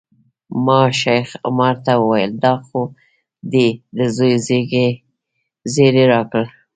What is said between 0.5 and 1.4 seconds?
ما شیخ